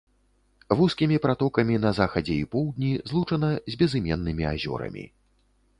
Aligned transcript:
Вузкімі 0.77 1.17
пратокамі 1.25 1.75
на 1.85 1.91
захадзе 1.99 2.33
і 2.45 2.49
поўдні 2.57 2.91
злучана 3.11 3.49
з 3.73 3.83
безыменнымі 3.85 4.43
азёрамі. 4.57 5.05